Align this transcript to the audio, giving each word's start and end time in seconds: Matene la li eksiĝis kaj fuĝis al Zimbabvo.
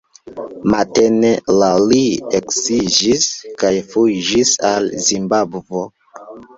Matene 0.73 1.29
la 1.57 1.67
li 1.91 2.01
eksiĝis 2.41 3.29
kaj 3.63 3.73
fuĝis 3.93 4.59
al 4.75 4.93
Zimbabvo. 5.13 5.89